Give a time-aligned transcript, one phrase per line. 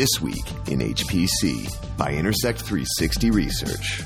[0.00, 4.02] This Week in HPC by Intersect 360 Research.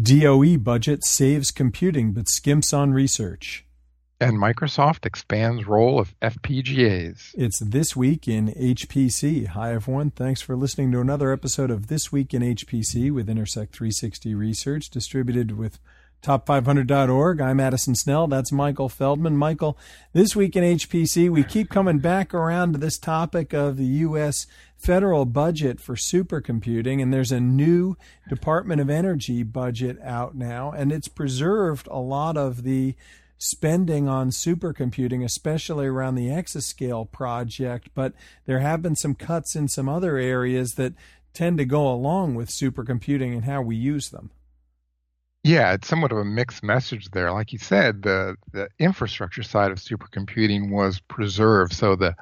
[0.00, 3.66] DOE budget saves computing but skimps on research.
[4.20, 7.34] And Microsoft expands role of FPGAs.
[7.36, 9.48] It's This Week in HPC.
[9.48, 10.12] Hi, everyone.
[10.12, 14.88] Thanks for listening to another episode of This Week in HPC with Intersect 360 Research,
[14.88, 15.80] distributed with
[16.22, 17.40] top500.org.
[17.40, 18.28] I'm Addison Snell.
[18.28, 19.36] That's Michael Feldman.
[19.36, 19.76] Michael,
[20.12, 24.46] this week in HPC, we keep coming back around to this topic of the U.S.
[24.76, 27.96] federal budget for supercomputing, and there's a new
[28.28, 32.94] Department of Energy budget out now, and it's preserved a lot of the
[33.44, 38.14] spending on supercomputing, especially around the exascale project, but
[38.46, 40.94] there have been some cuts in some other areas that
[41.34, 44.30] tend to go along with supercomputing and how we use them.
[45.42, 47.30] Yeah, it's somewhat of a mixed message there.
[47.32, 52.16] Like you said, the the infrastructure side of supercomputing was preserved, so the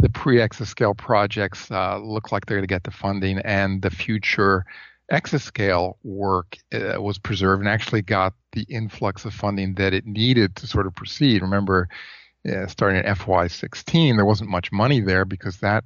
[0.00, 4.64] the pre-exascale projects uh, look like they're going to get the funding, and the future
[5.10, 10.56] exascale work uh, was preserved and actually got the influx of funding that it needed
[10.56, 11.42] to sort of proceed.
[11.42, 11.88] Remember,
[12.48, 15.84] uh, starting at FY16, there wasn't much money there because that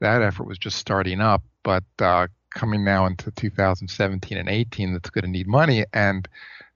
[0.00, 5.10] that effort was just starting up, but uh, coming now into 2017 and 18 that's
[5.10, 6.28] going to need money and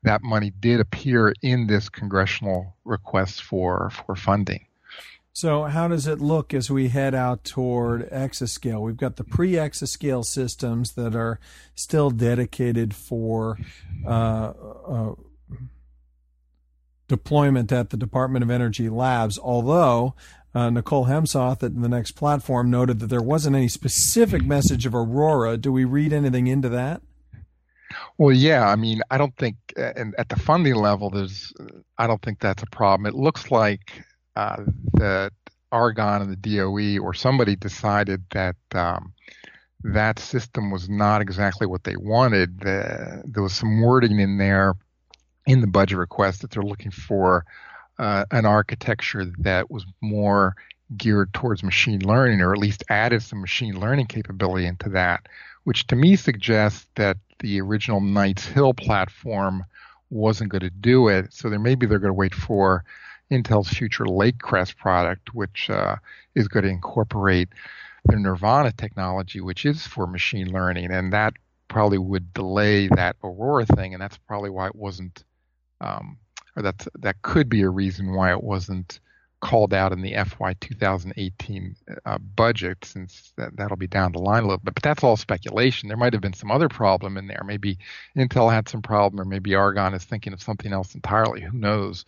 [0.02, 4.66] that money did appear in this congressional request for for funding.
[5.34, 8.82] So, how does it look as we head out toward exascale?
[8.82, 11.40] We've got the pre exascale systems that are
[11.74, 13.58] still dedicated for
[14.06, 14.52] uh,
[14.86, 15.14] uh,
[17.08, 20.14] deployment at the Department of Energy labs, although
[20.54, 24.94] uh, Nicole Hemsoth at the next platform noted that there wasn't any specific message of
[24.94, 25.56] Aurora.
[25.56, 27.00] Do we read anything into that?
[28.18, 28.68] Well, yeah.
[28.68, 31.54] I mean, I don't think, and at the funding level, there's,
[31.96, 33.06] I don't think that's a problem.
[33.06, 34.04] It looks like
[34.36, 34.62] uh,
[34.94, 35.32] that
[35.70, 39.12] Argonne and the DOE or somebody decided that um,
[39.84, 42.60] that system was not exactly what they wanted.
[42.60, 44.74] there was some wording in there
[45.46, 47.44] in the budget request that they're looking for
[47.98, 50.54] uh, an architecture that was more
[50.96, 55.26] geared towards machine learning, or at least added some machine learning capability into that,
[55.64, 59.64] which to me suggests that the original Knights Hill platform
[60.10, 61.32] wasn't going to do it.
[61.32, 62.84] So there maybe they're going to wait for
[63.32, 65.96] Intel's future Lake Crest product, which uh,
[66.34, 67.48] is going to incorporate
[68.04, 71.34] the Nervana technology, which is for machine learning, and that
[71.68, 75.24] probably would delay that Aurora thing, and that's probably why it wasn't
[75.80, 76.18] um,
[76.56, 79.00] or that that could be a reason why it wasn't
[79.40, 81.76] called out in the FY 2018
[82.06, 84.74] uh, budget, since that, that'll be down the line a little bit.
[84.74, 85.88] But that's all speculation.
[85.88, 87.42] There might have been some other problem in there.
[87.44, 87.76] Maybe
[88.16, 91.40] Intel had some problem, or maybe Argonne is thinking of something else entirely.
[91.40, 92.04] Who knows?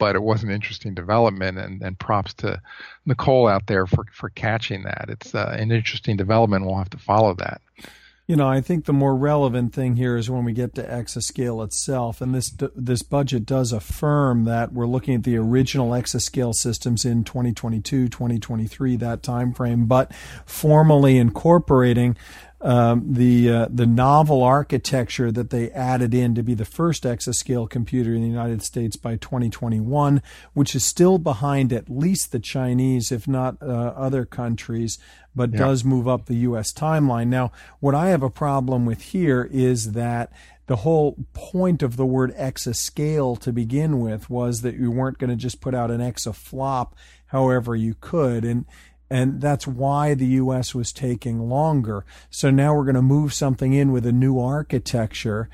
[0.00, 2.60] But it was an interesting development, and, and props to
[3.06, 5.06] Nicole out there for, for catching that.
[5.08, 6.66] It's uh, an interesting development.
[6.66, 7.60] We'll have to follow that.
[8.30, 11.64] You know, I think the more relevant thing here is when we get to exascale
[11.64, 17.04] itself, and this this budget does affirm that we're looking at the original exascale systems
[17.04, 20.14] in 2022, 2023, that time frame, but
[20.46, 22.16] formally incorporating
[22.62, 27.68] um, the uh, the novel architecture that they added in to be the first exascale
[27.68, 30.22] computer in the United States by 2021,
[30.52, 34.98] which is still behind at least the Chinese, if not uh, other countries,
[35.34, 35.58] but yeah.
[35.58, 36.72] does move up the U.S.
[36.72, 37.28] timeline.
[37.28, 37.50] Now,
[37.80, 40.30] what I have a problem with here is that
[40.66, 45.30] the whole point of the word exascale to begin with was that you weren't going
[45.30, 46.92] to just put out an exaflop
[47.30, 48.66] however you could, and
[49.10, 52.04] and that's why the US was taking longer.
[52.30, 55.50] So now we're going to move something in with a new architecture.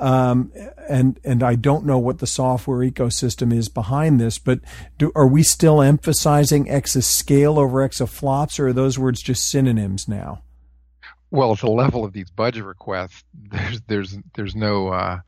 [0.00, 0.50] Um,
[0.88, 4.58] and and I don't know what the software ecosystem is behind this, but
[4.98, 10.42] do, are we still emphasizing exascale over exaflops, or are those words just synonyms now?
[11.30, 15.20] Well, at the level of these budget requests, there's there's there's no uh,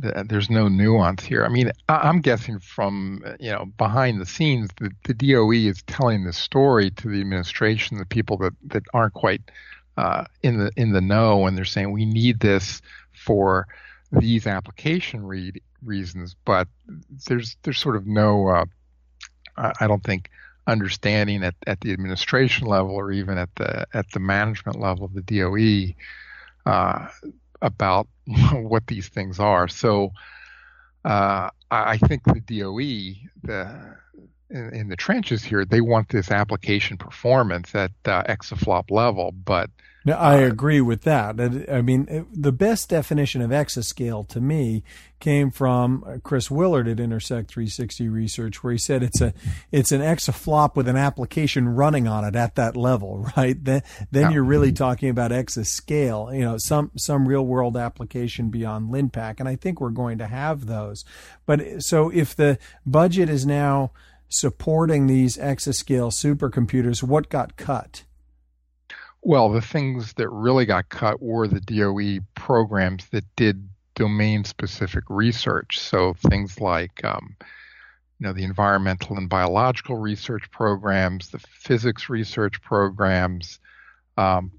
[0.00, 1.44] there's no nuance here.
[1.44, 6.24] I mean, I'm guessing from you know behind the scenes, the, the DOE is telling
[6.24, 9.42] the story to the administration, the people that, that aren't quite
[9.96, 12.80] uh, in the in the know, and they're saying we need this
[13.12, 13.66] for
[14.12, 16.34] these application read, reasons.
[16.44, 16.68] But
[17.26, 18.64] there's there's sort of no, uh,
[19.56, 20.30] I don't think,
[20.66, 25.14] understanding at, at the administration level or even at the at the management level of
[25.14, 25.94] the DOE.
[26.70, 27.08] Uh,
[27.62, 28.08] about
[28.52, 29.68] what these things are.
[29.68, 30.10] So
[31.04, 33.96] uh, I think the DOE, the
[34.50, 39.70] in, in, the trenches here, they want this application performance at uh, exaflop level, but
[40.02, 41.38] now, I agree with that.
[41.70, 44.82] I mean, the best definition of exascale to me
[45.18, 49.34] came from Chris Willard at Intersect 360 Research, where he said it's a
[49.70, 53.62] it's an exaflop with an application running on it at that level, right?
[53.62, 58.90] Then then you're really talking about exascale, you know, some some real world application beyond
[58.90, 61.04] LINPACK, and I think we're going to have those.
[61.44, 63.90] But so if the budget is now
[64.30, 68.04] supporting these exascale supercomputers, what got cut?
[69.22, 75.04] Well, the things that really got cut were the DOE programs that did domain specific
[75.10, 75.78] research.
[75.78, 77.36] So things like, um,
[78.18, 83.58] you know, the environmental and biological research programs, the physics research programs,
[84.16, 84.52] um,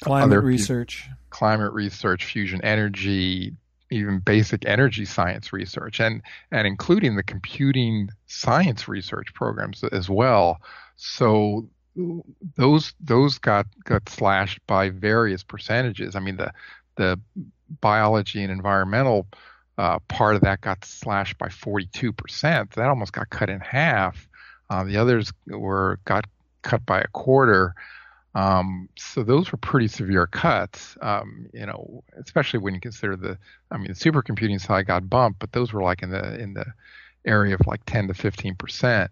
[0.00, 3.54] climate research, climate research, fusion energy,
[3.92, 10.60] even basic energy science research, and and including the computing science research programs as well.
[10.96, 11.68] So
[12.56, 16.16] those those got got slashed by various percentages.
[16.16, 16.52] I mean the
[16.96, 17.20] the
[17.80, 19.26] biology and environmental
[19.78, 22.72] uh, part of that got slashed by 42 percent.
[22.72, 24.28] That almost got cut in half.
[24.70, 26.24] Uh, the others were got
[26.62, 27.74] cut by a quarter.
[28.34, 30.96] Um, so those were pretty severe cuts.
[31.02, 33.38] Um, you know, especially when you consider the,
[33.70, 36.66] I mean, the supercomputing side got bumped, but those were like in the in the
[37.24, 39.10] area of like 10 to 15 percent.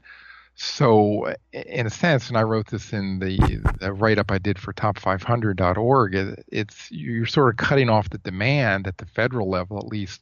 [0.57, 3.39] So, in a sense, and I wrote this in the,
[3.81, 8.19] the write up I did for top500.org, it, it's you're sort of cutting off the
[8.19, 10.21] demand at the federal level, at least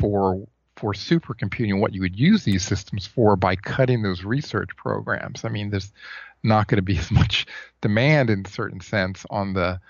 [0.00, 0.44] for
[0.76, 5.44] for supercomputing, what you would use these systems for by cutting those research programs.
[5.44, 5.92] I mean, there's
[6.42, 7.46] not going to be as much
[7.80, 9.80] demand in a certain sense on the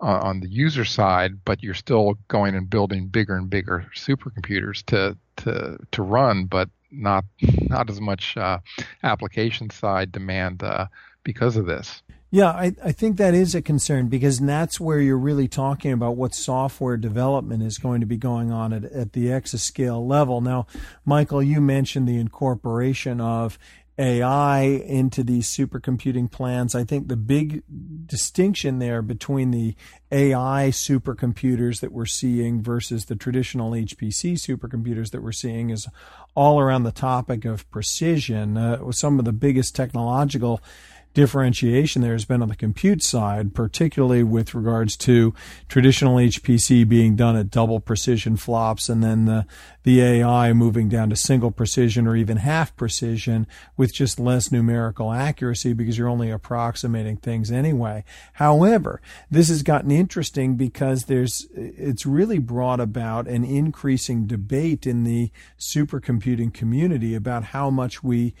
[0.00, 4.84] uh, on the user side, but you're still going and building bigger and bigger supercomputers
[4.86, 6.46] to to to run.
[6.46, 7.24] But not
[7.68, 8.58] not as much uh,
[9.02, 10.86] application side demand uh,
[11.24, 12.02] because of this.
[12.30, 16.16] Yeah, I, I think that is a concern because that's where you're really talking about
[16.16, 20.42] what software development is going to be going on at, at the exascale level.
[20.42, 20.66] Now,
[21.06, 23.58] Michael, you mentioned the incorporation of
[23.98, 26.74] AI into these supercomputing plans.
[26.74, 27.62] I think the big
[28.06, 29.74] distinction there between the
[30.12, 35.88] AI supercomputers that we're seeing versus the traditional HPC supercomputers that we're seeing is
[36.34, 38.56] all around the topic of precision.
[38.56, 40.60] Uh, some of the biggest technological
[41.18, 45.34] differentiation there has been on the compute side, particularly with regards to
[45.68, 49.44] traditional HPC being done at double precision flops and then the,
[49.82, 55.10] the AI moving down to single precision or even half precision with just less numerical
[55.10, 58.04] accuracy because you're only approximating things anyway.
[58.34, 65.02] However, this has gotten interesting because there's, it's really brought about an increasing debate in
[65.02, 68.36] the supercomputing community about how much we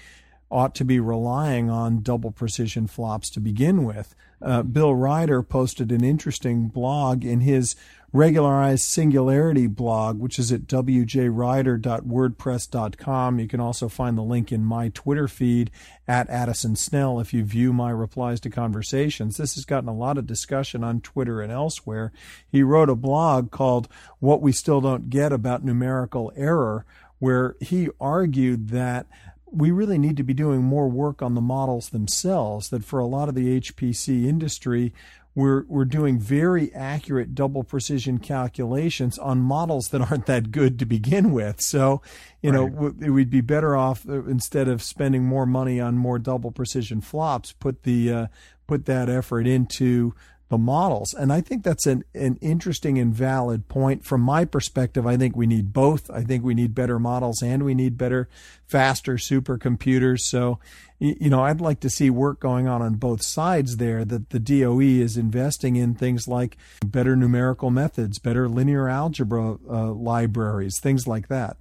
[0.50, 4.14] ought to be relying on double precision flops to begin with.
[4.40, 7.74] Uh, Bill Rider posted an interesting blog in his
[8.12, 13.38] regularized singularity blog, which is at wjrider.wordpress.com.
[13.38, 15.70] You can also find the link in my Twitter feed
[16.06, 19.36] at Addison Snell if you view my replies to conversations.
[19.36, 22.10] This has gotten a lot of discussion on Twitter and elsewhere.
[22.50, 23.88] He wrote a blog called
[24.20, 26.86] What We Still Don't Get About Numerical Error,
[27.18, 29.06] where he argued that
[29.52, 32.68] we really need to be doing more work on the models themselves.
[32.70, 34.92] That for a lot of the HPC industry,
[35.34, 40.86] we're we're doing very accurate double precision calculations on models that aren't that good to
[40.86, 41.60] begin with.
[41.60, 42.02] So,
[42.42, 42.72] you right.
[42.72, 47.00] know, we'd be better off uh, instead of spending more money on more double precision
[47.00, 48.26] flops, put the uh,
[48.66, 50.14] put that effort into
[50.48, 51.12] the models.
[51.12, 54.04] And I think that's an, an interesting and valid point.
[54.04, 56.10] From my perspective, I think we need both.
[56.10, 58.28] I think we need better models and we need better,
[58.66, 60.20] faster supercomputers.
[60.20, 60.58] So,
[60.98, 64.40] you know, I'd like to see work going on on both sides there that the
[64.40, 71.06] DOE is investing in things like better numerical methods, better linear algebra uh, libraries, things
[71.06, 71.58] like that.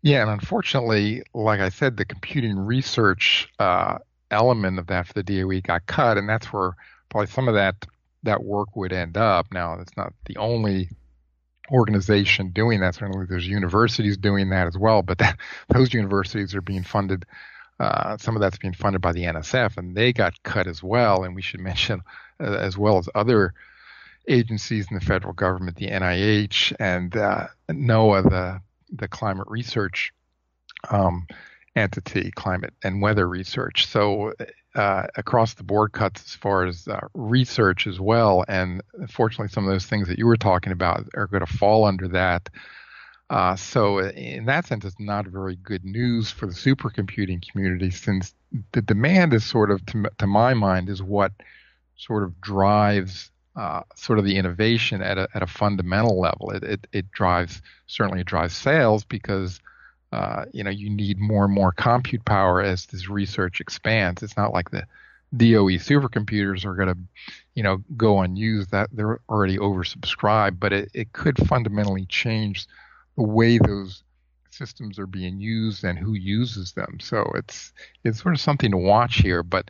[0.00, 3.98] Yeah, and unfortunately, like I said, the computing research uh,
[4.30, 6.72] element of that for the DOE got cut, and that's where
[7.14, 7.76] probably some of that
[8.24, 9.46] that work would end up.
[9.52, 10.88] Now, it's not the only
[11.70, 12.96] organization doing that.
[12.96, 17.24] Certainly, there's universities doing that as well, but that, those universities are being funded.
[17.78, 21.22] Uh, some of that's being funded by the NSF, and they got cut as well.
[21.22, 22.02] And we should mention,
[22.40, 23.54] uh, as well as other
[24.26, 28.60] agencies in the federal government, the NIH and uh, NOAA, the
[28.92, 30.12] the climate research
[30.90, 31.28] um,
[31.76, 33.86] entity, climate and weather research.
[33.86, 34.32] So
[34.74, 38.44] uh, across the board cuts as far as uh, research as well.
[38.48, 41.84] And fortunately, some of those things that you were talking about are going to fall
[41.84, 42.48] under that.
[43.30, 48.34] Uh, so in that sense, it's not very good news for the supercomputing community since
[48.72, 51.32] the demand is sort of, to, to my mind, is what
[51.96, 56.50] sort of drives uh, sort of the innovation at a, at a fundamental level.
[56.50, 59.60] It, it, it drives certainly it drives sales because
[60.14, 64.22] uh, you know you need more and more compute power as this research expands.
[64.22, 64.86] It's not like the
[65.36, 66.98] DOE supercomputers are going to
[67.54, 72.68] you know go unused that they're already oversubscribed, but it, it could fundamentally change
[73.16, 74.04] the way those
[74.50, 76.98] systems are being used and who uses them.
[77.00, 77.72] So it's
[78.04, 79.42] it's sort of something to watch here.
[79.42, 79.68] But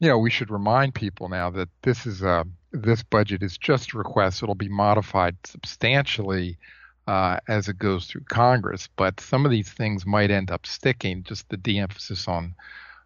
[0.00, 3.92] you know, we should remind people now that this is a this budget is just
[3.92, 4.42] a request.
[4.42, 6.58] It'll be modified substantially
[7.06, 8.88] uh, as it goes through Congress.
[8.96, 11.22] But some of these things might end up sticking.
[11.22, 12.54] Just the de-emphasis on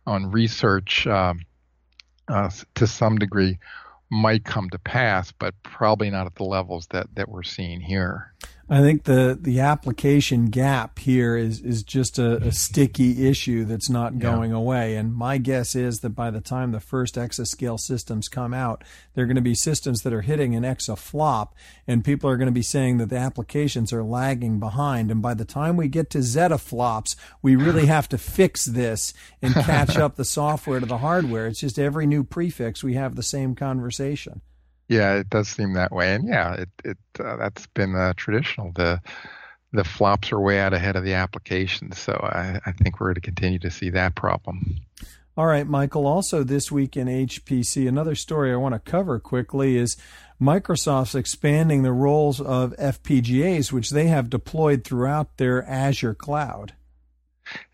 [0.06, 1.44] on research um,
[2.28, 3.58] uh, to some degree
[4.10, 8.32] might come to pass, but probably not at the levels that that we're seeing here.
[8.70, 13.88] I think the the application gap here is is just a, a sticky issue that's
[13.88, 14.58] not going yeah.
[14.58, 14.96] away.
[14.96, 18.84] And my guess is that by the time the first exascale systems come out,
[19.14, 21.52] they're going to be systems that are hitting an exaflop,
[21.86, 25.10] and people are going to be saying that the applications are lagging behind.
[25.10, 29.54] And by the time we get to zettaflops, we really have to fix this and
[29.54, 31.46] catch up the software to the hardware.
[31.46, 34.42] It's just every new prefix we have the same conversation.
[34.88, 38.72] Yeah, it does seem that way, and yeah, it it uh, that's been uh, traditional.
[38.74, 39.00] The
[39.72, 43.16] the flops are way out ahead of the applications, so I, I think we're going
[43.16, 44.76] to continue to see that problem.
[45.36, 46.06] All right, Michael.
[46.06, 49.96] Also, this week in HPC, another story I want to cover quickly is
[50.40, 56.72] Microsoft's expanding the roles of FPGAs, which they have deployed throughout their Azure cloud.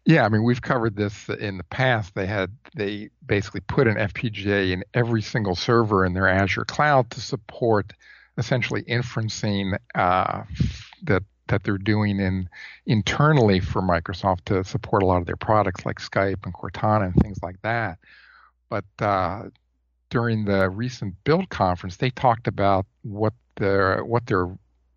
[0.06, 2.14] Yeah, I mean we've covered this in the past.
[2.14, 7.10] They had they basically put an FPGA in every single server in their Azure cloud
[7.10, 7.92] to support
[8.36, 10.42] essentially inferencing uh,
[11.04, 12.48] that that they're doing in
[12.86, 17.16] internally for Microsoft to support a lot of their products like Skype and Cortana and
[17.16, 17.98] things like that.
[18.68, 19.44] But uh,
[20.10, 24.46] during the recent Build conference, they talked about what their what their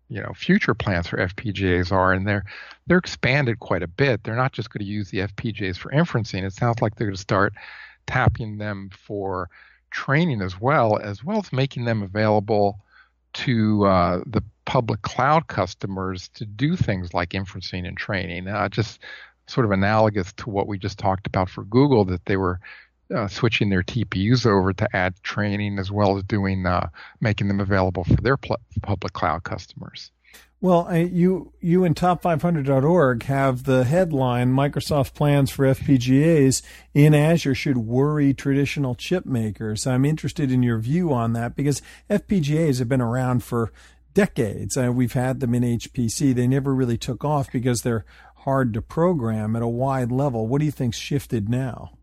[0.08, 2.44] you know future plans for FPGAs are, and they're
[2.88, 4.24] they're expanded quite a bit.
[4.24, 6.44] They're not just going to use the FPGAs for inferencing.
[6.44, 7.52] It sounds like they're going to start
[8.06, 9.50] tapping them for
[9.90, 12.80] training as well, as well as making them available
[13.34, 18.48] to uh, the public cloud customers to do things like inferencing and training.
[18.48, 19.00] Uh, just
[19.46, 22.60] sort of analogous to what we just talked about for Google, that they were
[23.14, 26.88] uh, switching their TPUs over to add training as well as doing uh,
[27.20, 30.10] making them available for their pl- public cloud customers.
[30.60, 36.62] Well, you you in top500.org have the headline Microsoft plans for FPGAs
[36.94, 39.86] in Azure should worry traditional chip makers.
[39.86, 43.72] I'm interested in your view on that because FPGAs have been around for
[44.14, 44.76] decades.
[44.76, 46.34] Uh, we've had them in HPC.
[46.34, 48.04] They never really took off because they're
[48.38, 50.48] hard to program at a wide level.
[50.48, 51.97] What do you think's shifted now?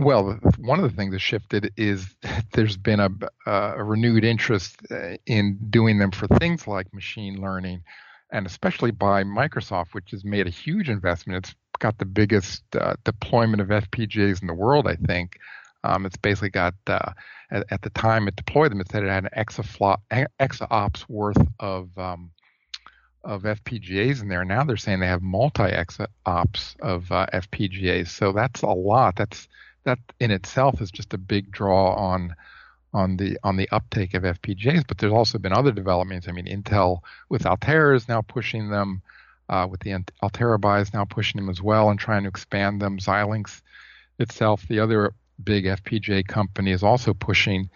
[0.00, 3.10] Well, one of the things that shifted is that there's been a,
[3.46, 7.82] a renewed interest uh, in doing them for things like machine learning,
[8.32, 11.44] and especially by Microsoft, which has made a huge investment.
[11.44, 15.38] It's got the biggest uh, deployment of FPGAs in the world, I think.
[15.84, 17.12] Um, it's basically got uh,
[17.50, 21.46] at, at, the time it deployed them, it said it had an exaflop, exaops worth
[21.58, 22.30] of um,
[23.22, 24.46] of FPGAs in there.
[24.46, 28.08] Now they're saying they have multi exaops of uh, FPGAs.
[28.08, 29.16] So that's a lot.
[29.16, 29.46] That's
[29.84, 32.34] that in itself is just a big draw on
[32.92, 34.84] on the on the uptake of FPGAs.
[34.86, 36.28] But there's also been other developments.
[36.28, 39.02] I mean, Intel with Altera is now pushing them.
[39.48, 42.80] Uh, with the Altera buy is now pushing them as well and trying to expand
[42.80, 42.98] them.
[42.98, 43.62] Xilinx
[44.20, 47.68] itself, the other big FPGA company, is also pushing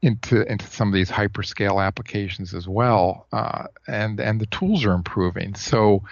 [0.00, 3.28] into into some of these hyperscale applications as well.
[3.32, 5.54] Uh, and and the tools are improving.
[5.54, 6.02] So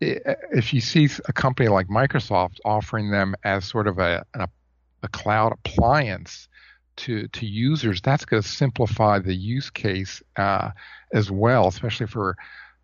[0.00, 4.48] if you see a company like Microsoft offering them as sort of a, a
[5.04, 6.48] a cloud appliance
[6.96, 10.70] to to users, that's going to simplify the use case uh,
[11.12, 12.36] as well, especially for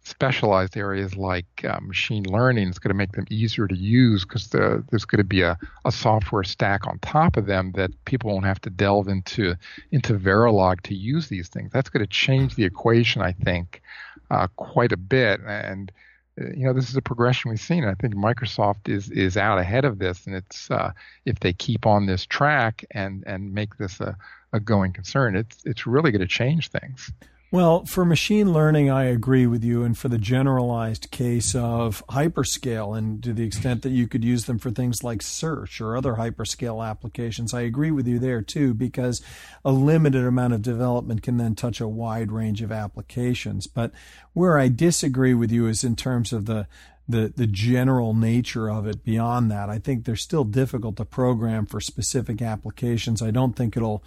[0.03, 2.69] specialized areas like uh, machine learning.
[2.69, 5.59] It's going to make them easier to use because the, there's going to be a,
[5.85, 9.55] a software stack on top of them that people won't have to delve into
[9.93, 11.71] into Verilog to use these things.
[11.73, 13.83] That's going to change the equation, I think,
[14.31, 15.93] uh, quite a bit and
[16.41, 17.85] you know, this is a progression we've seen.
[17.85, 20.93] I think Microsoft is is out ahead of this, and it's uh,
[21.25, 24.17] if they keep on this track and and make this a,
[24.53, 27.13] a going concern, it's it's really going to change things.
[27.53, 29.83] Well, for machine learning, I agree with you.
[29.83, 34.45] And for the generalized case of hyperscale, and to the extent that you could use
[34.45, 38.73] them for things like search or other hyperscale applications, I agree with you there too,
[38.73, 39.21] because
[39.65, 43.67] a limited amount of development can then touch a wide range of applications.
[43.67, 43.91] But
[44.33, 46.69] where I disagree with you is in terms of the
[47.11, 49.69] the the general nature of it beyond that.
[49.69, 53.23] I think they're still difficult to program for specific applications.
[53.23, 54.03] I don't think it'll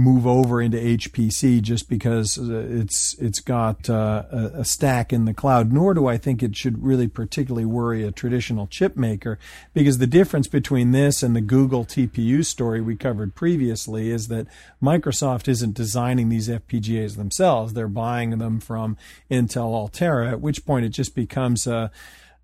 [0.00, 5.34] move over into HPC just because uh, it's it's got uh, a, stack in the
[5.34, 5.72] cloud.
[5.72, 9.38] Nor do I think it should really particularly worry a traditional chip maker
[9.74, 14.46] because the difference between this and the Google TPU story we covered previously is that
[14.82, 18.96] Microsoft isn't designing these FPGAs themselves; they're buying them from
[19.30, 20.30] Intel Altera.
[20.30, 21.90] At which point it just becomes a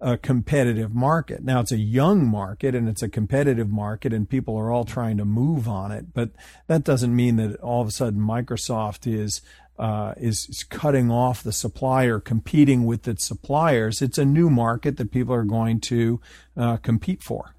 [0.01, 1.43] a competitive market.
[1.43, 5.17] Now it's a young market and it's a competitive market and people are all trying
[5.17, 6.31] to move on it, but
[6.67, 9.41] that doesn't mean that all of a sudden Microsoft is
[9.79, 14.01] uh, is, is cutting off the supplier, competing with its suppliers.
[14.01, 16.19] It's a new market that people are going to
[16.57, 17.55] uh, compete for.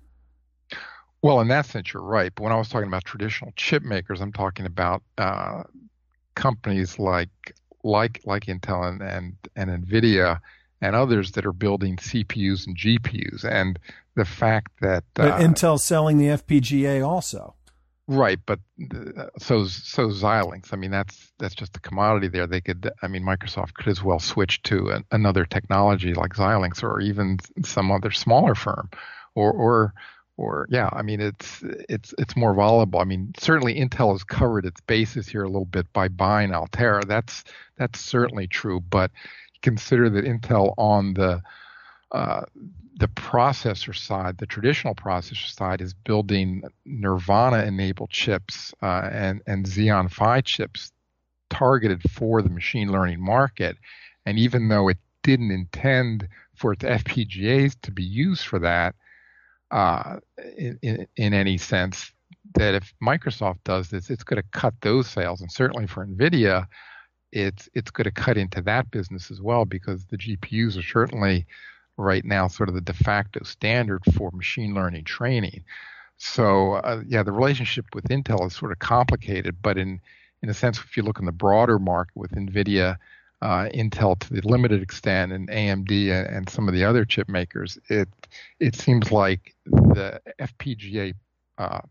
[1.21, 2.31] Well, in that sense, you're right.
[2.33, 5.63] But when I was talking about traditional chip makers, I'm talking about uh,
[6.35, 7.29] companies like
[7.83, 10.39] like like Intel and, and and Nvidia
[10.81, 13.43] and others that are building CPUs and GPUs.
[13.43, 13.79] And
[14.15, 17.55] the fact that uh, Intel's selling the FPGA also.
[18.09, 18.59] Right, but
[18.95, 20.71] uh, so so Xilinx.
[20.71, 22.47] I mean, that's that's just a commodity there.
[22.47, 26.83] They could, I mean, Microsoft could as well switch to an, another technology like Xilinx,
[26.83, 28.89] or even some other smaller firm,
[29.35, 29.93] or or
[30.37, 30.89] or yeah.
[30.93, 33.01] I mean, it's it's it's more volatile.
[33.01, 37.03] I mean, certainly Intel has covered its bases here a little bit by buying Altera.
[37.05, 37.43] That's
[37.77, 39.11] that's certainly true, but
[39.61, 41.41] consider that Intel on the
[42.11, 42.43] uh,
[42.99, 50.11] the processor side, the traditional processor side, is building Nervana-enabled chips uh, and and Xeon
[50.11, 50.91] Phi chips
[51.49, 53.77] targeted for the machine learning market.
[54.25, 58.95] And even though it didn't intend for its FPGAs to be used for that
[59.71, 60.17] uh,
[60.57, 62.11] in, in, in any sense,
[62.55, 65.41] that if Microsoft does this, it's going to cut those sales.
[65.41, 66.67] And certainly for NVIDIA,
[67.31, 71.45] it's it's going to cut into that business as well because the GPUs are certainly
[71.97, 75.63] right now sort of the de facto standard for machine learning training.
[76.17, 79.99] So uh, yeah, the relationship with Intel is sort of complicated, but in
[80.41, 82.97] in a sense, if you look in the broader market with NVIDIA,
[83.41, 87.27] uh, Intel to the limited extent, and AMD and, and, some of the other chip
[87.27, 88.07] makers, it
[88.59, 91.13] it seems like the FPGA
[91.57, 91.81] uh,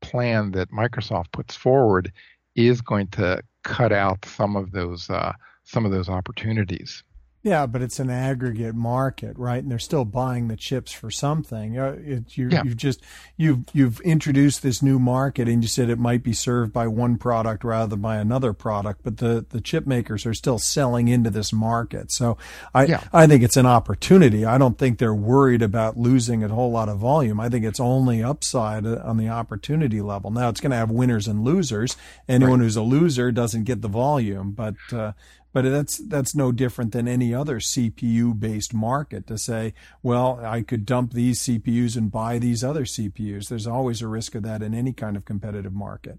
[0.00, 2.12] plan that Microsoft puts forward
[2.56, 5.32] is going to cut out some of those uh,
[5.64, 7.02] some of those opportunities.
[7.42, 9.62] Yeah, but it's an aggregate market, right?
[9.62, 11.78] And they're still buying the chips for something.
[11.78, 12.62] Uh, it, you, yeah.
[12.64, 13.00] You've just
[13.38, 17.16] you've you've introduced this new market, and you said it might be served by one
[17.16, 19.00] product rather than by another product.
[19.02, 22.36] But the, the chip makers are still selling into this market, so
[22.74, 23.04] I yeah.
[23.10, 24.44] I think it's an opportunity.
[24.44, 27.40] I don't think they're worried about losing a whole lot of volume.
[27.40, 30.30] I think it's only upside uh, on the opportunity level.
[30.30, 31.96] Now it's going to have winners and losers.
[32.28, 32.64] Anyone right.
[32.64, 35.12] who's a loser doesn't get the volume, but uh,
[35.52, 40.62] but that's that's no different than any other CPU based market to say, well, I
[40.62, 43.48] could dump these CPUs and buy these other CPUs.
[43.48, 46.18] There's always a risk of that in any kind of competitive market.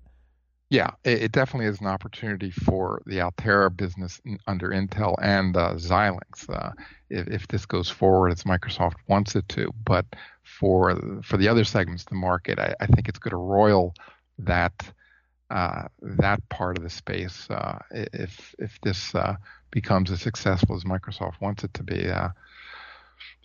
[0.72, 6.50] Yeah, it, definitely is an opportunity for the Altera business under Intel and uh, Xilinx
[6.50, 6.72] uh,
[7.10, 9.74] if, if, this goes forward as Microsoft wants it to.
[9.86, 10.06] But
[10.44, 13.94] for for the other segments of the market, I, I think it's going to roil
[14.40, 14.72] that
[15.52, 19.36] uh, that part of the space uh, if if this uh,
[19.70, 22.10] becomes as successful as Microsoft wants it to be.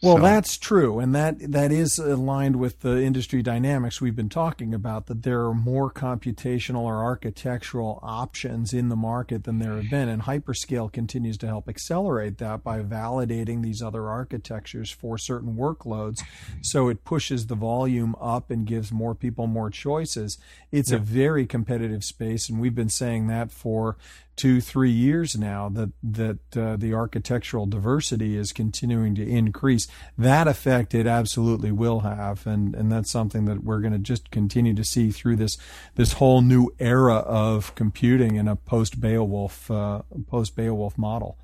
[0.02, 0.22] Well, so.
[0.22, 5.06] that's true, and that that is aligned with the industry dynamics we've been talking about.
[5.06, 10.10] That there are more computational or architectural options in the market than there have been,
[10.10, 16.18] and hyperscale continues to help accelerate that by validating these other architectures for certain workloads.
[16.62, 20.36] So it pushes the volume up and gives more people more choices.
[20.70, 20.98] It's yeah.
[20.98, 23.96] a very competitive space, and we've been saying that for
[24.36, 29.88] two, three years now that that uh, the architectural diversity is continuing to increase.
[30.16, 34.30] That effect it absolutely will have, and and that's something that we're going to just
[34.30, 35.56] continue to see through this
[35.94, 41.38] this whole new era of computing in a post Beowulf uh, post Beowulf model.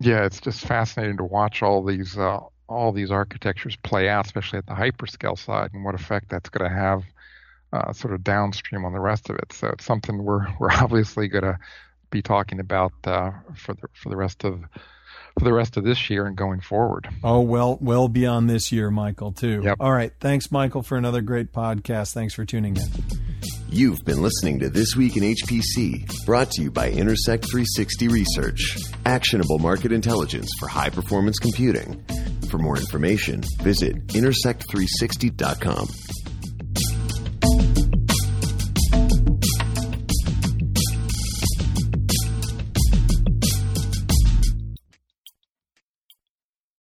[0.00, 4.58] Yeah, it's just fascinating to watch all these uh, all these architectures play out, especially
[4.58, 7.04] at the hyperscale side, and what effect that's going to have.
[7.70, 9.52] Uh, sort of downstream on the rest of it.
[9.52, 11.58] So it's something we're we're obviously going to
[12.10, 14.60] be talking about uh, for the for the rest of
[15.38, 17.08] for the rest of this year and going forward.
[17.22, 19.32] Oh well, well beyond this year, Michael.
[19.32, 19.60] Too.
[19.62, 19.76] Yep.
[19.80, 20.12] All right.
[20.20, 22.12] Thanks, Michael, for another great podcast.
[22.12, 22.82] Thanks for tuning in.
[23.70, 28.78] You've been listening to This Week in HPC, brought to you by Intersect 360 Research,
[29.04, 32.02] actionable market intelligence for high performance computing.
[32.50, 35.86] For more information, visit intersect360.com.